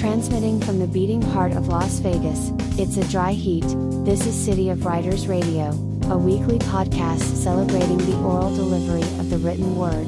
Transmitting 0.00 0.62
from 0.62 0.78
the 0.78 0.86
beating 0.86 1.20
heart 1.20 1.52
of 1.52 1.68
Las 1.68 1.98
Vegas, 1.98 2.52
it's 2.78 2.96
a 2.96 3.06
dry 3.10 3.32
heat. 3.32 3.66
This 4.02 4.26
is 4.26 4.34
City 4.34 4.70
of 4.70 4.86
Writers 4.86 5.26
Radio, 5.26 5.72
a 6.08 6.16
weekly 6.16 6.58
podcast 6.58 7.20
celebrating 7.36 7.98
the 7.98 8.16
oral 8.22 8.48
delivery 8.56 9.02
of 9.20 9.28
the 9.28 9.36
written 9.36 9.76
word. 9.76 10.06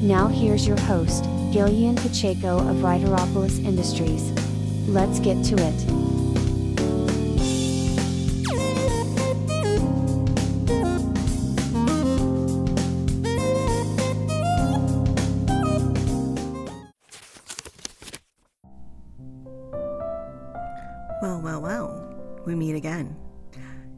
Now 0.00 0.26
here's 0.28 0.66
your 0.66 0.80
host, 0.80 1.24
Gillian 1.52 1.96
Pacheco 1.96 2.60
of 2.66 2.76
Writeropolis 2.76 3.62
Industries. 3.62 4.32
Let's 4.88 5.20
get 5.20 5.44
to 5.44 5.56
it. 5.58 6.15
Well, 21.22 21.40
well, 21.40 21.62
well, 21.62 22.14
we 22.44 22.54
meet 22.54 22.74
again. 22.74 23.16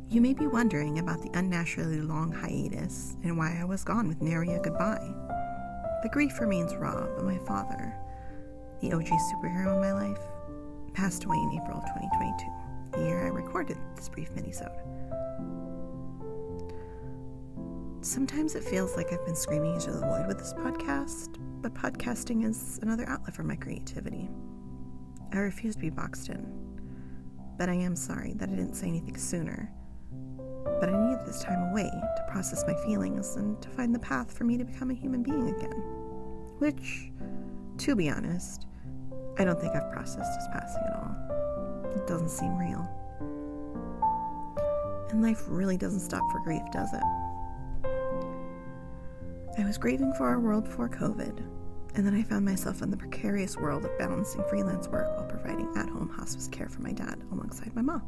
You 0.09 0.21
may 0.21 0.35
be 0.35 0.47
wondering 0.47 1.01
about 1.01 1.21
the 1.21 1.37
unnaturally 1.37 2.01
long 2.01 2.31
hiatus 2.31 3.17
and 3.25 3.37
why 3.37 3.59
I 3.61 3.65
was 3.65 3.83
gone 3.83 4.07
with 4.07 4.23
nary 4.23 4.53
a 4.53 4.61
goodbye. 4.61 5.13
The 6.05 6.11
grief 6.11 6.39
remains 6.39 6.77
raw, 6.77 7.09
but 7.17 7.25
my 7.25 7.39
father, 7.39 7.93
the 8.81 8.93
OG 8.93 9.07
superhero 9.07 9.75
in 9.75 9.81
my 9.81 9.93
life, 9.93 10.21
passed 10.95 11.25
away 11.25 11.37
in 11.39 11.61
April 11.61 11.79
of 11.79 11.85
2022, 11.87 12.53
the 12.93 13.05
year 13.05 13.27
I 13.27 13.31
recorded 13.31 13.79
this 13.97 14.09
brief 14.09 14.31
minisode. 14.35 14.79
Sometimes 18.01 18.55
it 18.55 18.63
feels 18.63 18.97
like 18.97 19.13
I've 19.13 19.27
been 19.27 19.35
screaming 19.35 19.75
into 19.75 19.91
the 19.91 20.07
void 20.07 20.29
with 20.29 20.39
this 20.39 20.55
podcast, 20.55 21.37
but 21.63 21.75
podcasting 21.75 22.49
is 22.49 22.79
another 22.81 23.09
outlet 23.09 23.35
for 23.35 23.43
my 23.43 23.57
creativity. 23.57 24.31
I 25.33 25.39
refuse 25.39 25.75
to 25.75 25.81
be 25.81 25.91
boxed 25.91 26.29
in 26.29 26.68
but 27.59 27.69
I 27.69 27.75
am 27.75 27.97
sorry 27.97 28.35
that 28.37 28.49
I 28.49 28.53
didn't 28.53 28.75
say 28.75 28.87
anything 28.87 29.17
sooner. 29.17 29.71
But 30.81 30.89
I 30.89 31.09
needed 31.09 31.27
this 31.27 31.43
time 31.43 31.71
away 31.71 31.91
to 31.91 32.25
process 32.31 32.65
my 32.67 32.75
feelings 32.87 33.35
and 33.35 33.61
to 33.61 33.69
find 33.71 33.93
the 33.93 33.99
path 33.99 34.33
for 34.33 34.45
me 34.45 34.57
to 34.57 34.65
become 34.65 34.91
a 34.91 34.95
human 34.95 35.25
being 35.25 35.49
again. 35.49 35.83
Which, 36.59 37.11
to 37.79 37.97
be 37.97 38.09
honest, 38.09 38.67
I 39.39 39.45
don't 39.45 39.61
think 39.61 39.75
I've 39.75 39.91
processed 39.93 40.39
his 40.39 40.49
passing 40.53 40.83
at 40.87 40.95
all. 40.95 41.93
It 41.97 42.07
doesn't 42.07 42.31
seem 42.31 42.57
real. 42.57 42.89
And 45.11 45.21
life 45.21 45.45
really 45.49 45.77
doesn't 45.77 46.01
stop 46.01 46.23
for 46.31 46.41
grief, 46.45 46.63
does 46.73 46.93
it? 46.93 47.03
I 49.59 49.65
was 49.65 49.79
grieving 49.79 50.13
for 50.13 50.29
our 50.29 50.39
world 50.39 50.65
before 50.65 50.89
COVID, 50.89 51.43
and 51.99 52.07
then 52.07 52.15
I 52.15 52.23
found 52.23 52.45
myself 52.45 52.81
in 52.81 52.93
the 52.93 52.97
precarious 52.97 53.57
world 53.57 53.85
of 53.85 53.99
balancing 53.99 54.45
freelance 54.49 54.87
work 54.87 55.17
while 55.17 55.27
providing 55.27 55.69
at 55.77 55.89
home 55.89 56.09
hospice 56.09 56.47
care 56.47 56.69
for 56.69 56.81
my 56.81 56.93
dad 56.93 57.21
alongside 57.33 57.75
my 57.75 57.83
mom. 57.83 58.03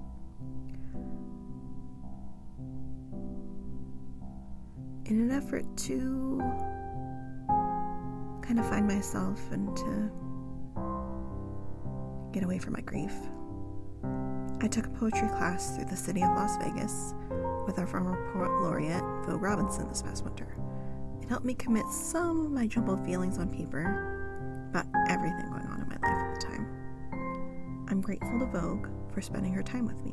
In 5.06 5.20
an 5.20 5.32
effort 5.32 5.64
to 5.76 6.38
kind 8.46 8.60
of 8.60 8.68
find 8.68 8.86
myself 8.86 9.40
and 9.50 9.76
to 9.76 10.10
get 12.32 12.44
away 12.44 12.58
from 12.60 12.74
my 12.74 12.80
grief, 12.82 13.12
I 14.62 14.68
took 14.68 14.86
a 14.86 14.90
poetry 14.90 15.26
class 15.30 15.74
through 15.74 15.86
the 15.86 15.96
city 15.96 16.22
of 16.22 16.28
Las 16.28 16.56
Vegas 16.58 17.12
with 17.66 17.80
our 17.80 17.88
former 17.88 18.32
poet 18.32 18.52
laureate, 18.62 19.02
Phil 19.26 19.40
Robinson, 19.40 19.88
this 19.88 20.00
past 20.00 20.22
winter 20.22 20.59
helped 21.30 21.46
me 21.46 21.54
commit 21.54 21.86
some 21.86 22.44
of 22.44 22.50
my 22.50 22.66
jumbled 22.66 23.04
feelings 23.06 23.38
on 23.38 23.48
paper 23.48 24.66
about 24.68 24.84
everything 25.08 25.48
going 25.48 25.64
on 25.68 25.80
in 25.80 25.88
my 25.88 25.94
life 25.94 26.02
at 26.02 26.34
the 26.34 26.44
time. 26.44 27.86
I'm 27.88 28.00
grateful 28.00 28.40
to 28.40 28.46
Vogue 28.46 28.88
for 29.14 29.20
spending 29.20 29.52
her 29.52 29.62
time 29.62 29.86
with 29.86 30.04
me. 30.04 30.12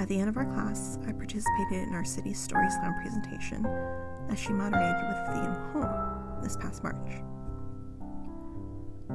At 0.00 0.08
the 0.08 0.18
end 0.18 0.28
of 0.28 0.36
our 0.36 0.44
class, 0.44 0.98
I 1.06 1.12
participated 1.12 1.86
in 1.86 1.94
our 1.94 2.04
city's 2.04 2.36
Story 2.36 2.68
Slam 2.68 2.94
presentation 3.00 3.62
that 3.62 4.36
she 4.36 4.48
moderated 4.48 5.06
with 5.06 5.18
the 5.18 5.32
theme 5.34 5.54
Home 5.72 6.42
this 6.42 6.56
past 6.56 6.82
March. 6.82 7.22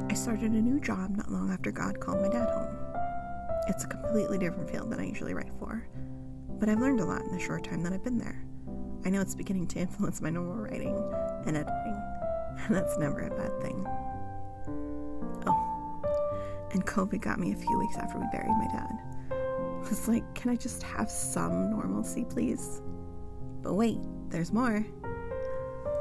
I 0.09 0.13
started 0.13 0.53
a 0.53 0.61
new 0.61 0.79
job 0.79 1.17
not 1.17 1.29
long 1.29 1.51
after 1.51 1.69
God 1.69 1.99
called 1.99 2.21
my 2.21 2.29
dad 2.29 2.47
home. 2.47 2.77
It's 3.67 3.83
a 3.83 3.87
completely 3.87 4.37
different 4.37 4.69
field 4.69 4.89
than 4.89 5.01
I 5.01 5.05
usually 5.05 5.33
write 5.33 5.51
for, 5.59 5.85
but 6.59 6.69
I've 6.69 6.79
learned 6.79 7.01
a 7.01 7.05
lot 7.05 7.23
in 7.23 7.31
the 7.33 7.39
short 7.39 7.65
time 7.65 7.83
that 7.83 7.91
I've 7.91 8.05
been 8.05 8.17
there. 8.17 8.45
I 9.05 9.09
know 9.09 9.21
it's 9.21 9.35
beginning 9.35 9.67
to 9.67 9.79
influence 9.79 10.21
my 10.21 10.29
normal 10.29 10.55
writing 10.55 10.95
and 11.45 11.57
editing, 11.57 12.01
and 12.65 12.75
that's 12.75 12.97
never 12.97 13.19
a 13.19 13.29
bad 13.29 13.61
thing. 13.61 13.85
Oh, 15.45 16.67
and 16.71 16.85
COVID 16.85 17.21
got 17.21 17.39
me 17.39 17.51
a 17.51 17.55
few 17.55 17.79
weeks 17.79 17.97
after 17.97 18.17
we 18.17 18.25
buried 18.31 18.47
my 18.47 18.67
dad. 18.67 18.97
I 19.31 19.89
was 19.89 20.07
like, 20.07 20.33
can 20.33 20.51
I 20.51 20.55
just 20.55 20.81
have 20.83 21.11
some 21.11 21.69
normalcy, 21.69 22.23
please? 22.23 22.81
But 23.61 23.73
wait, 23.73 23.99
there's 24.29 24.53
more. 24.53 24.85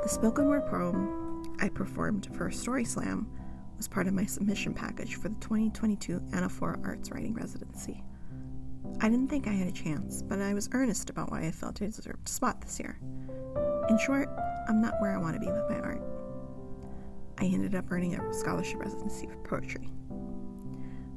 The 0.03 0.09
spoken 0.09 0.47
word 0.47 0.67
poem 0.69 1.55
I 1.61 1.69
performed 1.69 2.29
for 2.35 2.47
a 2.47 2.53
story 2.53 2.85
slam 2.85 3.29
was 3.77 3.89
part 3.89 4.07
of 4.07 4.15
my 4.15 4.27
submission 4.27 4.75
package 4.75 5.17
for 5.17 5.29
the 5.29 5.35
2022 5.37 6.21
Anaphora 6.31 6.85
Arts 6.85 7.11
Writing 7.11 7.35
Residency. 7.35 8.05
I 9.01 9.09
didn't 9.09 9.29
think 9.29 9.49
I 9.49 9.53
had 9.53 9.67
a 9.67 9.73
chance, 9.73 10.23
but 10.23 10.41
I 10.41 10.55
was 10.55 10.69
earnest 10.73 11.11
about 11.11 11.31
why 11.31 11.41
I 11.41 11.51
felt 11.51 11.83
I 11.83 11.87
deserved 11.87 12.29
a 12.29 12.31
spot 12.31 12.61
this 12.61 12.79
year. 12.79 12.99
In 13.89 13.99
short, 13.99 14.29
I'm 14.69 14.81
not 14.81 15.01
where 15.01 15.13
I 15.13 15.19
want 15.19 15.35
to 15.35 15.41
be 15.41 15.51
with 15.51 15.69
my 15.69 15.81
art. 15.81 16.03
I 17.39 17.47
ended 17.47 17.75
up 17.75 17.91
earning 17.91 18.15
a 18.15 18.33
scholarship 18.33 18.79
residency 18.79 19.27
for 19.27 19.37
poetry. 19.39 19.91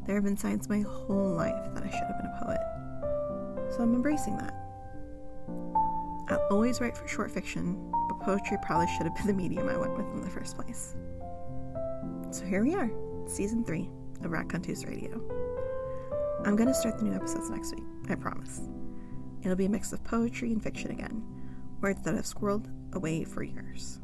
There 0.06 0.16
have 0.16 0.24
been 0.24 0.38
signs 0.38 0.69
my 0.69 0.81
whole 0.81 1.31
life 1.31 1.74
that 1.74 1.84
I 1.84 1.90
should 1.90 2.08
have 2.08 2.18
been 2.18 2.31
a 2.31 2.44
poet, 2.44 3.72
so 3.72 3.84
I'm 3.84 3.94
embracing 3.94 4.38
that. 4.38 4.53
I'll 6.28 6.47
always 6.50 6.81
write 6.81 6.97
for 6.97 7.07
short 7.07 7.30
fiction, 7.31 7.92
but 8.07 8.19
poetry 8.22 8.57
probably 8.63 8.88
should 8.88 9.06
have 9.06 9.16
been 9.16 9.28
the 9.28 9.34
medium 9.34 9.69
I 9.69 9.78
went 9.78 9.96
with 9.96 10.07
in 10.13 10.22
the 10.22 10.30
first 10.30 10.56
place. 10.56 10.96
So 12.31 12.46
here 12.46 12.63
we 12.63 12.74
are, 12.74 12.90
season 13.28 13.63
three 13.63 13.90
of 14.24 14.31
Raconteuse 14.31 14.86
Radio. 14.86 15.22
I'm 16.45 16.56
going 16.56 16.67
to 16.67 16.75
start 16.75 17.00
the 17.00 17.06
new 17.06 17.16
episodes 17.16 17.50
next 17.50 17.73
week, 17.73 17.83
I 18.07 18.13
promise. 18.13 18.61
It'll 19.41 19.56
be 19.56 19.66
a 19.66 19.69
mix 19.69 19.94
of 19.94 20.03
poetry 20.03 20.51
and 20.51 20.61
fiction 20.61 20.91
again, 20.91 21.23
words 21.81 22.03
that 22.03 22.13
I've 22.13 22.25
squirreled 22.25 22.67
away 22.94 23.23
for 23.23 23.41
years. 23.41 24.00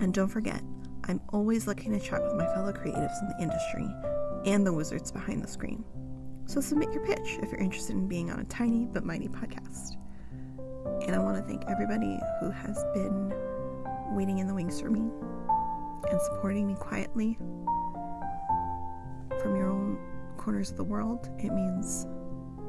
And 0.00 0.14
don't 0.14 0.28
forget, 0.28 0.62
I'm 1.04 1.20
always 1.28 1.66
looking 1.66 1.92
to 1.92 2.00
chat 2.00 2.22
with 2.22 2.32
my 2.32 2.46
fellow 2.54 2.72
creatives 2.72 3.20
in 3.20 3.28
the 3.28 3.42
industry 3.42 3.86
and 4.46 4.66
the 4.66 4.72
wizards 4.72 5.12
behind 5.12 5.44
the 5.44 5.48
screen. 5.48 5.84
So 6.46 6.62
submit 6.62 6.94
your 6.94 7.04
pitch 7.04 7.38
if 7.42 7.52
you're 7.52 7.60
interested 7.60 7.94
in 7.94 8.08
being 8.08 8.30
on 8.30 8.40
a 8.40 8.44
tiny 8.44 8.86
but 8.86 9.04
mighty 9.04 9.28
podcast. 9.28 9.96
And 11.06 11.14
I 11.14 11.18
want 11.18 11.36
to 11.36 11.42
thank 11.42 11.62
everybody 11.68 12.18
who 12.40 12.50
has 12.50 12.82
been 12.94 13.34
waiting 14.12 14.38
in 14.38 14.46
the 14.46 14.54
wings 14.54 14.80
for 14.80 14.88
me 14.88 15.10
and 16.10 16.20
supporting 16.22 16.66
me 16.66 16.74
quietly 16.74 17.38
corners 20.38 20.70
of 20.70 20.76
the 20.76 20.84
world. 20.84 21.28
It 21.38 21.52
means 21.52 22.06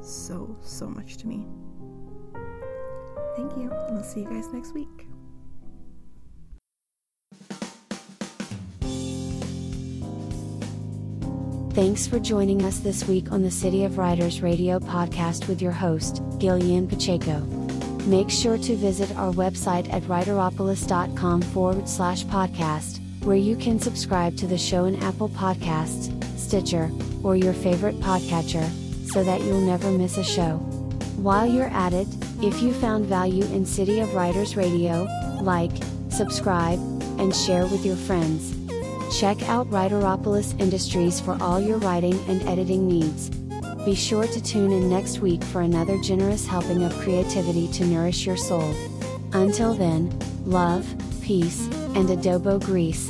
so, 0.01 0.57
so 0.61 0.87
much 0.87 1.17
to 1.17 1.27
me. 1.27 1.47
Thank 3.35 3.55
you, 3.55 3.71
and 3.71 3.97
I'll 3.97 4.03
see 4.03 4.21
you 4.21 4.29
guys 4.29 4.51
next 4.51 4.73
week. 4.73 5.07
Thanks 11.73 12.07
for 12.07 12.19
joining 12.19 12.65
us 12.65 12.79
this 12.79 13.07
week 13.07 13.31
on 13.31 13.41
the 13.41 13.51
City 13.51 13.85
of 13.85 13.97
Writers 13.97 14.41
radio 14.41 14.79
podcast 14.79 15.47
with 15.47 15.61
your 15.61 15.71
host, 15.71 16.21
Gillian 16.37 16.87
Pacheco. 16.87 17.39
Make 18.05 18.29
sure 18.29 18.57
to 18.57 18.75
visit 18.75 19.15
our 19.15 19.31
website 19.31 19.89
at 19.93 20.03
writeropolis.com 20.03 21.41
forward 21.43 21.87
slash 21.87 22.25
podcast, 22.25 22.99
where 23.23 23.37
you 23.37 23.55
can 23.55 23.79
subscribe 23.79 24.35
to 24.37 24.47
the 24.47 24.57
show 24.57 24.85
in 24.85 25.01
Apple 25.03 25.29
Podcasts, 25.29 26.11
Stitcher, 26.37 26.91
or 27.23 27.35
your 27.35 27.53
favorite 27.53 27.99
podcatcher, 27.99 28.67
so 29.11 29.23
that 29.23 29.41
you'll 29.41 29.61
never 29.61 29.91
miss 29.91 30.17
a 30.17 30.23
show. 30.23 30.57
While 31.17 31.45
you're 31.45 31.67
at 31.67 31.93
it, 31.93 32.07
if 32.41 32.61
you 32.61 32.73
found 32.73 33.05
value 33.05 33.43
in 33.45 33.65
City 33.65 33.99
of 33.99 34.13
Writers 34.13 34.55
Radio, 34.55 35.07
like, 35.41 35.71
subscribe, 36.09 36.79
and 37.19 37.35
share 37.35 37.65
with 37.65 37.85
your 37.85 37.97
friends. 37.97 38.55
Check 39.19 39.41
out 39.49 39.69
Writeropolis 39.69 40.59
Industries 40.59 41.19
for 41.19 41.37
all 41.41 41.59
your 41.59 41.77
writing 41.79 42.17
and 42.29 42.41
editing 42.43 42.87
needs. 42.87 43.29
Be 43.83 43.95
sure 43.95 44.27
to 44.27 44.41
tune 44.41 44.71
in 44.71 44.89
next 44.89 45.19
week 45.19 45.43
for 45.43 45.61
another 45.61 45.97
generous 45.97 46.45
helping 46.45 46.83
of 46.83 46.93
creativity 46.99 47.67
to 47.69 47.85
nourish 47.85 48.25
your 48.25 48.37
soul. 48.37 48.73
Until 49.33 49.73
then, 49.73 50.17
love, 50.45 50.85
peace, 51.21 51.65
and 51.95 52.07
adobo 52.09 52.63
grease. 52.63 53.09